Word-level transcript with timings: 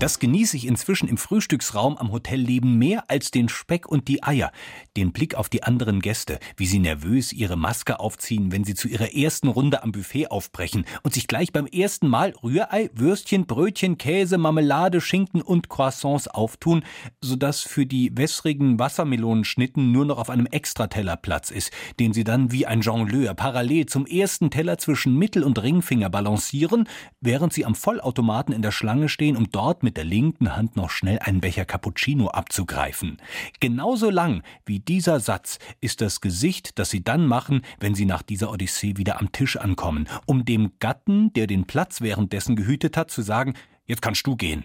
Das 0.00 0.20
genieße 0.20 0.56
ich 0.56 0.68
inzwischen 0.68 1.08
im 1.08 1.16
Frühstücksraum 1.16 1.98
am 1.98 2.12
Hotelleben 2.12 2.78
mehr 2.78 3.10
als 3.10 3.32
den 3.32 3.48
Speck 3.48 3.88
und 3.88 4.06
die 4.06 4.22
Eier, 4.22 4.52
den 4.96 5.10
Blick 5.10 5.34
auf 5.34 5.48
die 5.48 5.64
anderen 5.64 5.98
Gäste, 5.98 6.38
wie 6.56 6.66
sie 6.66 6.78
nervös 6.78 7.32
ihre 7.32 7.56
Maske 7.56 7.98
aufziehen, 7.98 8.52
wenn 8.52 8.62
sie 8.62 8.74
zu 8.74 8.86
ihrer 8.86 9.12
ersten 9.12 9.48
Runde 9.48 9.82
am 9.82 9.90
Buffet 9.90 10.28
aufbrechen 10.28 10.84
und 11.02 11.14
sich 11.14 11.26
gleich 11.26 11.50
beim 11.50 11.66
ersten 11.66 12.06
Mal 12.06 12.32
Rührei, 12.44 12.90
Würstchen, 12.94 13.46
Brötchen, 13.46 13.98
Käse, 13.98 14.38
Marmelade, 14.38 15.00
Schinken 15.00 15.42
und 15.42 15.68
Croissants 15.68 16.28
auftun, 16.28 16.84
sodass 17.20 17.62
für 17.62 17.84
die 17.84 18.16
wässrigen 18.16 18.78
Wassermelonenschnitten 18.78 19.90
nur 19.90 20.04
noch 20.04 20.18
auf 20.18 20.30
einem 20.30 20.46
Extrateller 20.46 21.16
Platz 21.16 21.50
ist, 21.50 21.72
den 21.98 22.12
sie 22.12 22.22
dann 22.22 22.52
wie 22.52 22.66
ein 22.66 22.82
Jongleur 22.82 23.34
parallel 23.34 23.86
zum 23.86 24.06
ersten 24.06 24.50
Teller 24.52 24.78
zwischen 24.78 25.18
Mittel- 25.18 25.42
und 25.42 25.60
Ringfinger 25.60 26.08
balancieren, 26.08 26.88
während 27.20 27.52
sie 27.52 27.64
am 27.64 27.74
Vollautomaten 27.74 28.54
in 28.54 28.62
der 28.62 28.70
Schlange 28.70 29.08
stehen, 29.08 29.36
um 29.36 29.50
dort 29.50 29.82
mit 29.82 29.87
der 29.96 30.04
linken 30.04 30.56
Hand 30.56 30.76
noch 30.76 30.90
schnell 30.90 31.18
einen 31.18 31.40
Becher 31.40 31.64
Cappuccino 31.64 32.28
abzugreifen. 32.28 33.18
Genauso 33.60 34.10
lang 34.10 34.42
wie 34.66 34.80
dieser 34.80 35.20
Satz 35.20 35.58
ist 35.80 36.00
das 36.00 36.20
Gesicht, 36.20 36.78
das 36.78 36.90
sie 36.90 37.02
dann 37.02 37.26
machen, 37.26 37.62
wenn 37.80 37.94
sie 37.94 38.06
nach 38.06 38.22
dieser 38.22 38.50
Odyssee 38.50 38.96
wieder 38.96 39.20
am 39.20 39.32
Tisch 39.32 39.56
ankommen, 39.56 40.08
um 40.26 40.44
dem 40.44 40.72
Gatten, 40.78 41.32
der 41.32 41.46
den 41.46 41.66
Platz 41.66 42.00
währenddessen 42.00 42.56
gehütet 42.56 42.96
hat, 42.96 43.10
zu 43.10 43.22
sagen, 43.22 43.54
jetzt 43.86 44.02
kannst 44.02 44.26
du 44.26 44.36
gehen. 44.36 44.64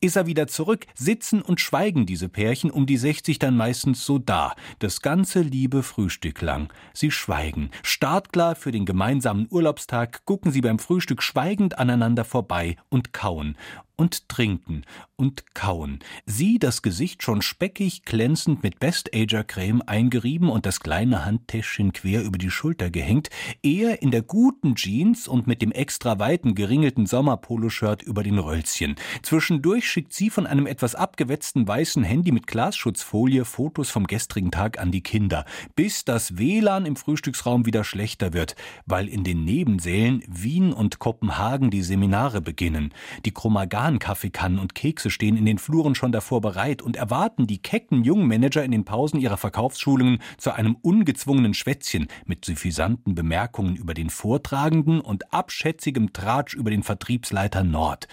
Ist 0.00 0.16
er 0.16 0.26
wieder 0.26 0.46
zurück, 0.46 0.86
sitzen 0.94 1.40
und 1.40 1.60
schweigen 1.60 2.06
diese 2.06 2.28
Pärchen 2.28 2.70
um 2.70 2.86
die 2.86 2.96
60 2.96 3.38
dann 3.38 3.56
meistens 3.56 4.04
so 4.04 4.18
da, 4.18 4.54
das 4.80 5.00
ganze 5.00 5.40
liebe 5.40 5.82
Frühstück 5.82 6.42
lang. 6.42 6.72
Sie 6.92 7.10
schweigen. 7.10 7.70
Startklar 7.82 8.56
für 8.56 8.72
den 8.72 8.84
gemeinsamen 8.84 9.46
Urlaubstag 9.50 10.24
gucken 10.24 10.52
sie 10.52 10.60
beim 10.60 10.78
Frühstück 10.78 11.22
schweigend 11.22 11.78
aneinander 11.78 12.24
vorbei 12.24 12.76
und 12.90 13.12
kauen 13.12 13.56
und 13.96 14.28
trinken 14.28 14.82
und 15.16 15.54
kauen. 15.54 16.00
Sie 16.26 16.58
das 16.58 16.82
Gesicht 16.82 17.22
schon 17.22 17.42
speckig, 17.42 18.04
glänzend 18.04 18.62
mit 18.62 18.80
Best-Ager-Creme 18.80 19.82
eingerieben 19.86 20.48
und 20.48 20.66
das 20.66 20.80
kleine 20.80 21.24
Handtäschchen 21.24 21.92
quer 21.92 22.22
über 22.24 22.38
die 22.38 22.50
Schulter 22.50 22.90
gehängt, 22.90 23.30
er 23.62 24.02
in 24.02 24.10
der 24.10 24.22
guten 24.22 24.74
Jeans 24.74 25.28
und 25.28 25.46
mit 25.46 25.62
dem 25.62 25.70
extra 25.70 26.18
weiten 26.18 26.54
geringelten 26.54 27.06
Sommerpoloshirt 27.06 28.02
über 28.02 28.22
den 28.22 28.38
Rölzchen. 28.38 28.96
Zwischendurch 29.22 29.88
schickt 29.88 30.12
sie 30.12 30.30
von 30.30 30.46
einem 30.46 30.66
etwas 30.66 30.94
abgewetzten 30.94 31.68
weißen 31.68 32.02
Handy 32.02 32.32
mit 32.32 32.46
Glasschutzfolie 32.46 33.44
Fotos 33.44 33.90
vom 33.90 34.06
gestrigen 34.06 34.50
Tag 34.50 34.80
an 34.80 34.90
die 34.90 35.02
Kinder, 35.02 35.44
bis 35.76 36.04
das 36.04 36.36
WLAN 36.38 36.86
im 36.86 36.96
Frühstücksraum 36.96 37.66
wieder 37.66 37.84
schlechter 37.84 38.32
wird, 38.32 38.56
weil 38.86 39.08
in 39.08 39.22
den 39.22 39.44
Nebensälen 39.44 40.24
Wien 40.26 40.72
und 40.72 40.98
Kopenhagen 40.98 41.70
die 41.70 41.82
Seminare 41.82 42.40
beginnen. 42.40 42.92
Die 43.24 43.32
Chromagan 43.32 43.83
Kaffeekannen 43.92 44.58
und 44.58 44.74
Kekse 44.74 45.10
stehen 45.10 45.36
in 45.36 45.44
den 45.44 45.58
Fluren 45.58 45.94
schon 45.94 46.10
davor 46.10 46.40
bereit 46.40 46.80
und 46.80 46.96
erwarten 46.96 47.46
die 47.46 47.58
kecken 47.60 48.02
jungen 48.02 48.26
Manager 48.26 48.64
in 48.64 48.70
den 48.70 48.86
Pausen 48.86 49.20
ihrer 49.20 49.36
Verkaufsschulungen 49.36 50.20
zu 50.38 50.52
einem 50.52 50.76
ungezwungenen 50.80 51.52
Schwätzchen 51.52 52.08
mit 52.24 52.44
suffisanten 52.46 53.14
Bemerkungen 53.14 53.76
über 53.76 53.92
den 53.92 54.08
Vortragenden 54.08 55.00
und 55.00 55.32
abschätzigem 55.34 56.14
Tratsch 56.14 56.54
über 56.54 56.70
den 56.70 56.82
Vertriebsleiter 56.82 57.62
Nord. 57.62 58.08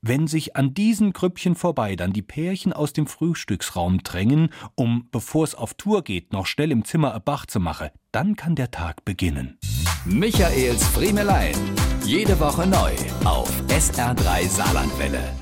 Wenn 0.00 0.26
sich 0.26 0.56
an 0.56 0.74
diesen 0.74 1.12
Grüppchen 1.12 1.54
vorbei 1.54 1.94
dann 1.94 2.12
die 2.12 2.22
Pärchen 2.22 2.72
aus 2.72 2.92
dem 2.92 3.06
Frühstücksraum 3.06 4.02
drängen, 4.02 4.50
um, 4.74 5.08
bevor 5.12 5.44
es 5.44 5.54
auf 5.54 5.74
Tour 5.74 6.02
geht, 6.02 6.32
noch 6.32 6.46
schnell 6.46 6.72
im 6.72 6.84
Zimmer 6.84 7.18
Bach 7.20 7.46
zu 7.46 7.60
machen, 7.60 7.90
dann 8.10 8.34
kann 8.34 8.56
der 8.56 8.72
Tag 8.72 9.04
beginnen. 9.04 9.58
Michaels 10.04 10.84
Friemelein. 10.88 11.54
Jede 12.04 12.38
Woche 12.40 12.66
neu 12.66 12.90
auf 13.24 13.48
SR3 13.68 14.48
Saarlandwelle. 14.48 15.41